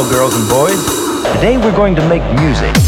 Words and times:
Hello, 0.00 0.12
girls 0.12 0.36
and 0.36 0.48
boys. 0.48 0.84
Today 1.34 1.58
we're 1.58 1.74
going 1.74 1.96
to 1.96 2.08
make 2.08 2.22
music. 2.38 2.87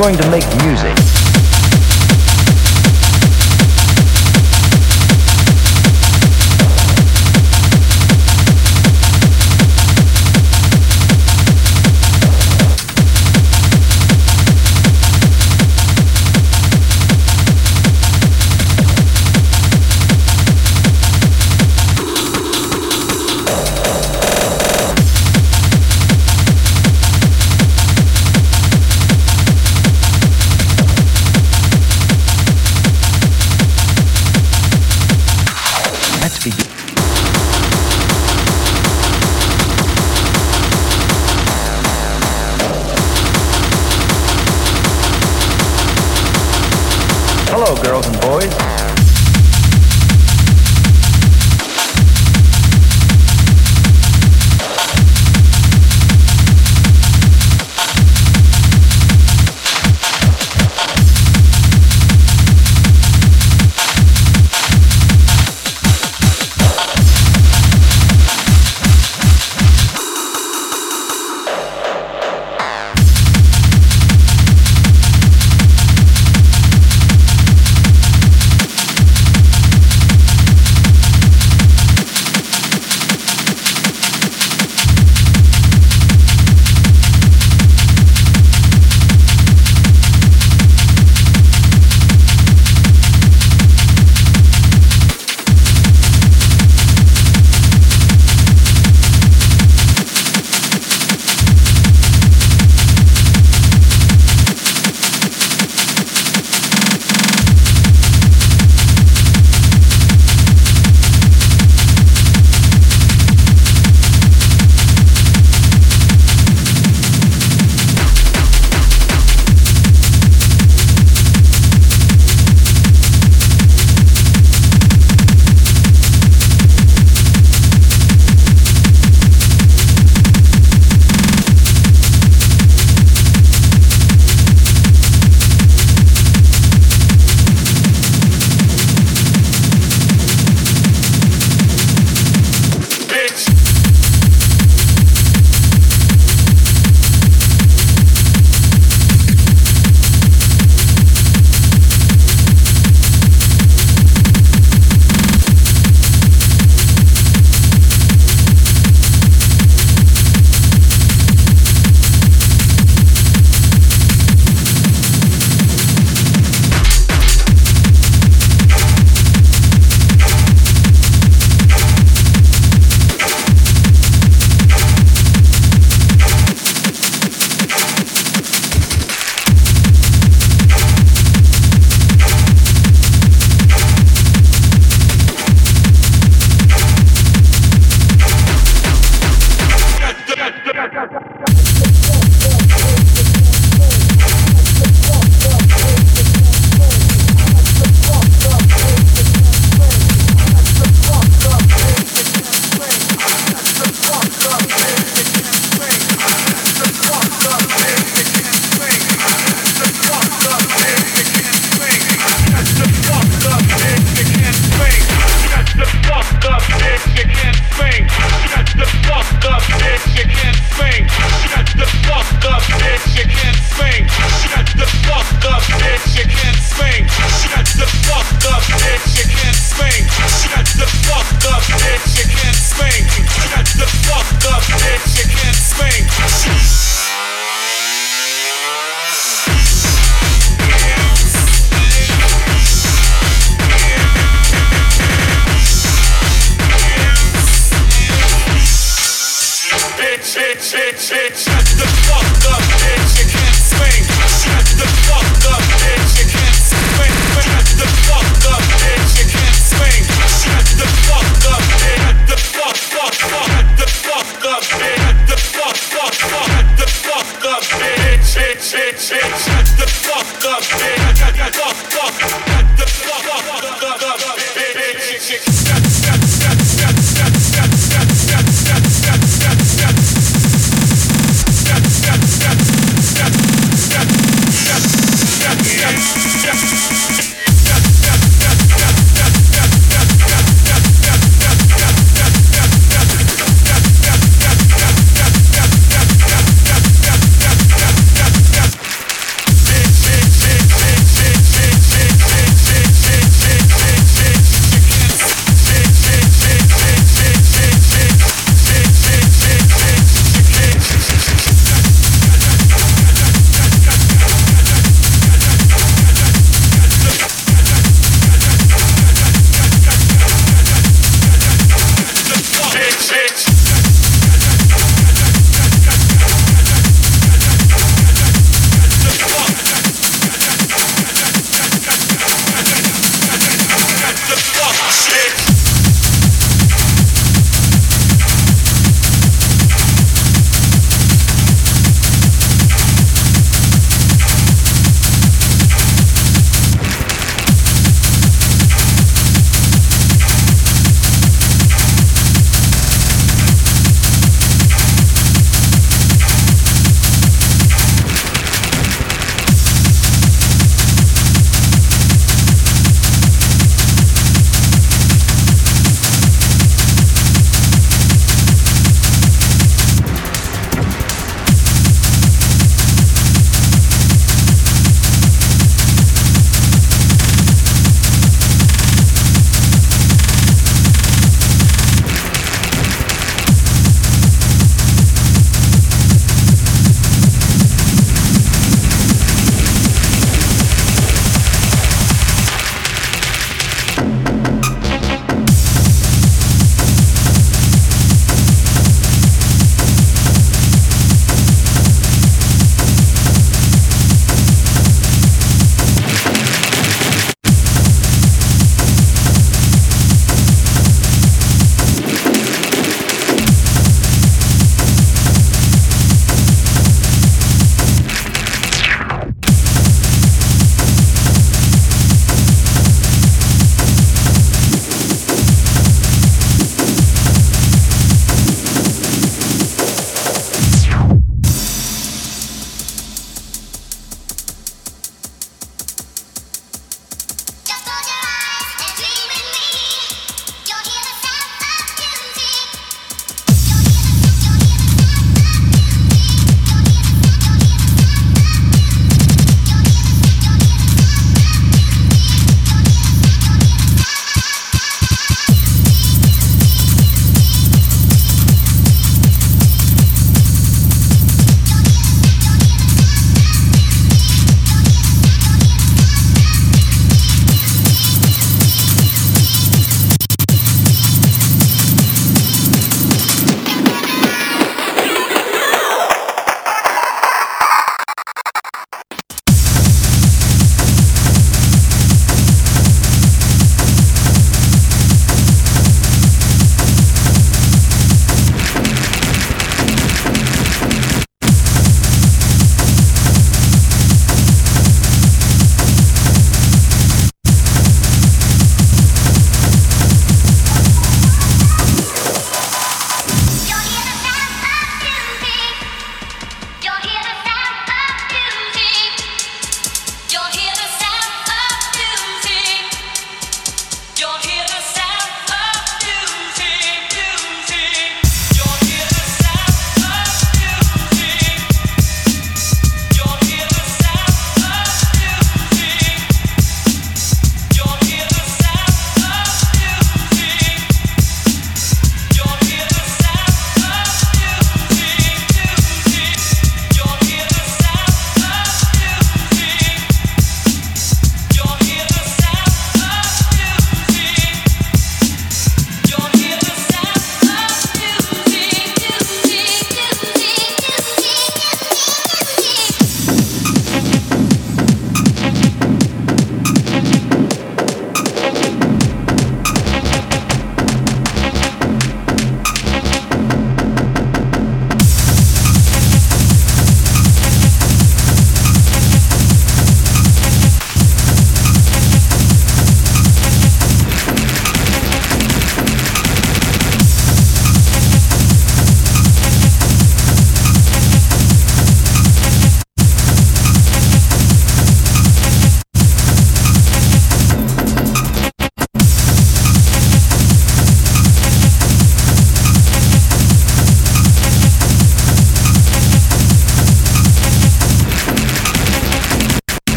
Going 0.00 0.16
to 0.16 0.30
make 0.30 0.46
music. 0.64 1.19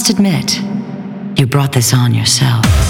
Must 0.00 0.08
admit, 0.08 0.58
you 1.38 1.46
brought 1.46 1.72
this 1.72 1.92
on 1.92 2.14
yourself. 2.14 2.89